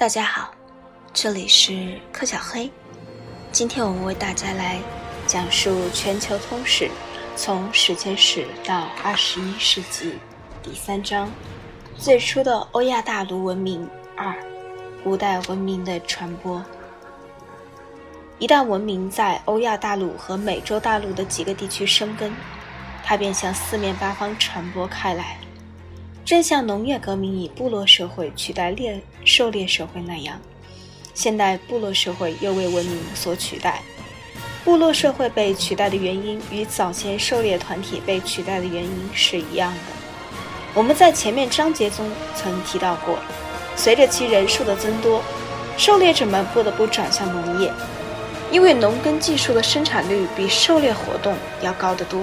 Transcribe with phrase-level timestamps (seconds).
[0.00, 0.50] 大家好，
[1.12, 2.70] 这里是柯小黑。
[3.52, 4.80] 今天我们为大家来
[5.26, 6.88] 讲述全球通史，
[7.36, 10.14] 从史前史到二十一世纪，
[10.62, 11.30] 第三章：
[11.98, 13.86] 最初的欧亚大陆文明
[14.16, 14.34] 二，
[15.04, 16.64] 古代文明的传播。
[18.38, 22.34] 一旦文明在欧亚大陆和美洲大陆的几个地区生根，
[23.04, 25.36] 它便向四面八方传播开来。
[26.30, 30.40] 正像农业革命以部落社会取代猎狩猎社会那样，
[31.12, 33.82] 现代部落社会又为文明所取代。
[34.64, 39.80] 部落社会被取代的原因与早前狩猎团体被取代的原因是一样的。
[40.72, 43.18] 我们在前面章节中曾提到过，
[43.74, 45.20] 随着其人数的增多，
[45.76, 47.72] 狩猎者们不得不转向农业，
[48.52, 52.20] 因为农耕技术的生产率比狩猎活动要高得多。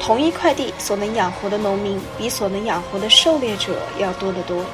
[0.00, 4.64] 同一块地所能养活的农民比所能养活的狩猎者要多得多。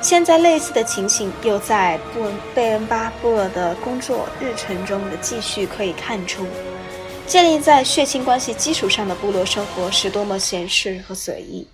[0.00, 6.44] 现在类似的情形又在布恩贝恩巴部落的工作日程中的继续可以看出，
[7.26, 11.68] 建立在血亲关系基础上的部落生活是多么闲适和随意。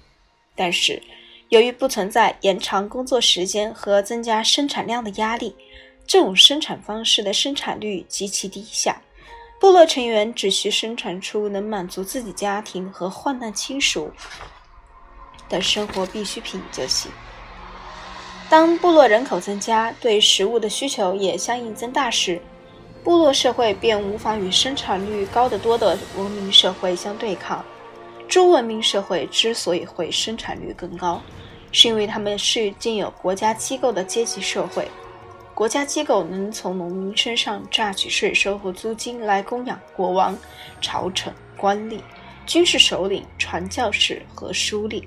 [0.55, 1.02] 但是，
[1.48, 5.55] 由于不存在延长工作时间和增加生产量的压力，
[6.06, 9.00] 这种生产方式的生产率极其低下。
[9.61, 14.11] 部落成员只需生产出能满足自己家庭和患难亲属
[15.48, 17.11] 的生活必需品就行。
[18.48, 22.41] 当部落人口增加，对食物的需求也相应增大时，
[23.03, 27.64] 部落社会便无法与生产率高得多的文明社会相对抗。
[28.29, 31.20] 诸文明社会之所以会生产率更高，
[31.73, 34.89] 是因为他们是建有国家机构的阶级社会。
[35.59, 40.39] 国家机构能从农民身上榨取税收和租金来供养国王、
[40.81, 41.98] 朝臣、官吏、
[42.47, 45.03] 军事首领、传教士和书吏。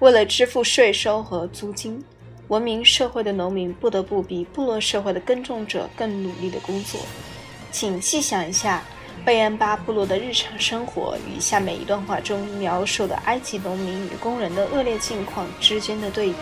[0.00, 2.04] 为了支付税收和租金，
[2.48, 7.00] 文明社会的农民不得不比部落社会的耕种者更努力的工作。
[7.72, 8.84] 请细想一下
[9.24, 16.36] 贝恩巴部落的日常生活与下面一段话中描述的埃及农民与工人的恶劣境况之间的对比。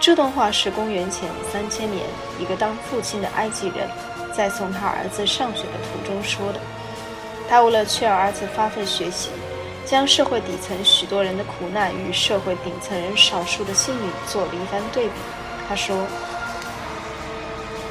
[0.00, 2.04] 这段话是公元前三千年
[2.38, 3.88] 一个当父亲的埃及人
[4.34, 6.60] 在送他儿子上学的途中说的。
[7.48, 9.30] 他为了劝儿子发奋学习，
[9.86, 15.12] 将社会底层许多人的苦难与社会顶层人少数的幸运做了一番对比。
[15.68, 16.06] 他说：“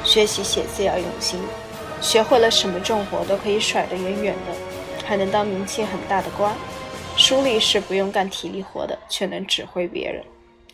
[0.04, 1.40] 学习写字要用心，
[2.00, 6.54] 学会了什么重活都可以甩得远远的，还能当名气很大的官。
[7.16, 10.22] 书吏是不用干体力活的，却能指挥别人。”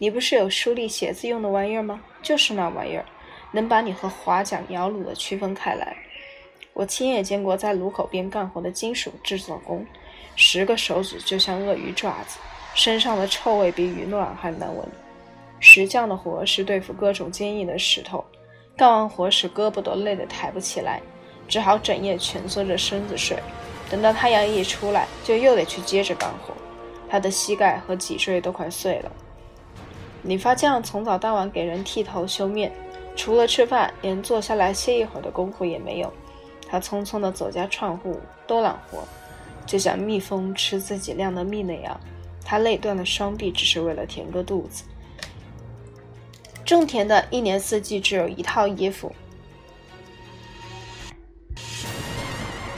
[0.02, 2.00] 你不是有书立写字用的玩意儿吗？
[2.22, 3.04] 就是那玩意儿，
[3.52, 5.94] 能把你和划桨摇橹的区分开来。
[6.72, 9.84] 我亲眼见过在炉口边干活的金属制作工，
[10.36, 12.38] 十个手指就像鳄鱼爪子，
[12.74, 14.88] 身上的臭味比鱼卵还难闻。
[15.58, 18.24] 石匠的活是对付各种坚硬的石头，
[18.78, 21.02] 干完活时胳膊都累得抬不起来，
[21.46, 23.36] 只好整夜蜷缩着身子睡。
[23.90, 26.54] 等到太阳一出来，就又得去接着干活，
[27.06, 29.12] 他的膝盖和脊椎都快碎了。
[30.22, 32.70] 理发匠从早到晚给人剃头修面，
[33.16, 36.12] 除了吃饭，连坐下来歇一会儿的功夫也没有。
[36.68, 39.02] 他匆匆地走家串户，多揽活，
[39.66, 41.98] 就像蜜蜂吃自己酿的蜜那样。
[42.44, 44.84] 他累断了双臂，只是为了填个肚子。
[46.64, 49.12] 种田的一年四季只有一套衣服，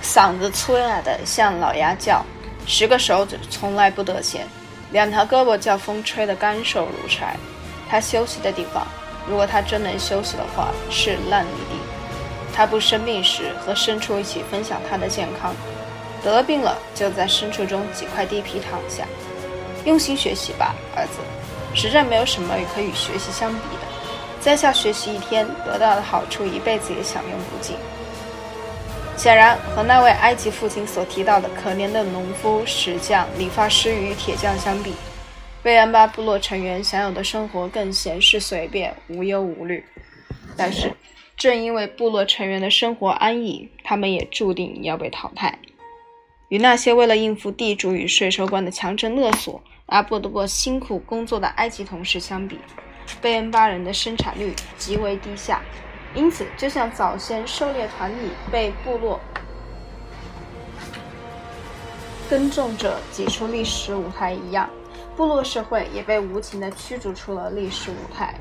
[0.03, 2.25] 嗓子粗哑的像老鸭叫，
[2.67, 4.47] 十个手指从来不得闲。
[4.93, 7.35] 两条胳膊叫风吹得干瘦如柴，
[7.89, 8.87] 他休息的地方，
[9.27, 11.77] 如果他真能休息的话，是烂泥地。
[12.55, 15.55] 他不生病时，和牲畜一起分享他的健康；
[16.23, 19.05] 得了病了，就在牲畜中几块地皮躺下。
[19.87, 21.21] 用心学习吧，儿子，
[21.75, 23.87] 实在没有什么可以与学习相比的。
[24.41, 27.77] 在校学习一天，得到的好处一辈子也享用不尽。
[29.17, 34.95] 显然，和那位埃及父亲所提到的可怜的农夫、石匠、理发师与铁匠相比，
[35.63, 39.85] 贝恩巴部落成员享有的生活更闲适随便、无忧无虑。
[40.57, 40.93] 但是，
[41.37, 45.57] 正因为部落成员的生活安逸，他们也注定要被淘汰。
[46.49, 52.59] 与那些为了应付地主与税收官的强征勒索而不得不辛苦工作的埃及同事相比，
[53.21, 55.63] 贝恩巴人的生产率极为低下。
[56.15, 59.19] 因此，就像早先狩猎团体被部落
[62.29, 64.69] 耕种者挤出历史舞台一样，
[65.17, 68.35] 部落社会也被无情地驱逐出了历史舞台。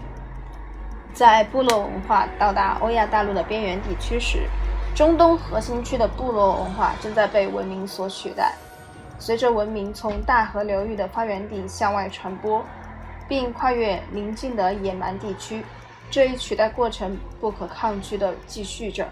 [1.13, 4.47] 在部落文化到达欧亚大陆的边缘地区时，
[4.95, 8.53] 中东核心区的部落文化正在被文明所取代。
[9.19, 12.65] 随着文明从大河流域的发源地向外传播，
[13.27, 15.63] 并跨越邻近的野蛮地区。
[16.11, 19.07] 这一取代过程不可抗拒地继续着。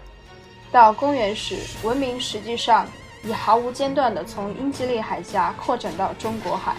[0.70, 2.86] 到公元时，文明实际上
[3.24, 6.76] 已毫无间断地从英吉利海峡扩展到中国海。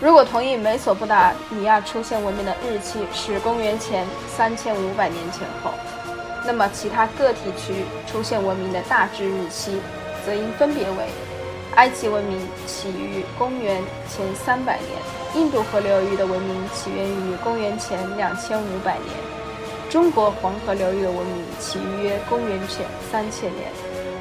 [0.00, 5.72] 如果同意美索不达米亚出现文明的日期是公元前三千五百年前后，
[6.46, 9.80] 那么其他个体区出现文明的大致日期，
[10.24, 11.08] 则应分别为。
[11.76, 14.90] 埃及文明起于公元前三百年，
[15.34, 19.10] 印度河流域的文明起源于公元前两千五百年，
[19.90, 23.72] 中国黄河流域的文明起于约公元前三千年，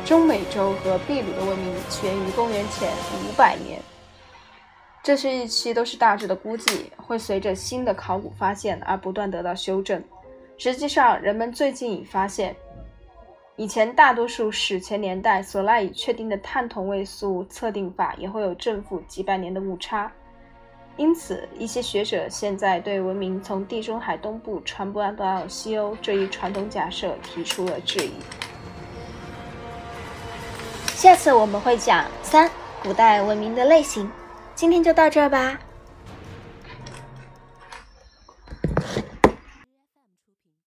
[0.03, 3.79] 中美洲和秘鲁的文明起源于公元前五百年。
[5.03, 10.03] 这些日期都是大致的估计，会随着新的考古发现而不断得到修正。
[10.57, 12.55] 实际上，人们最近已发现。
[13.55, 20.11] 以前大多数史前年代所赖以确定的碳同位素测定法也会有正负几百年的误差，
[20.97, 28.13] 因此一些学者现在对文明从地中海东部传播到西欧这一传统假设提出了质疑。
[30.88, 32.50] 下次我们会讲三
[32.81, 34.09] 古代文明的类型，
[34.55, 35.59] 今天就到这儿吧。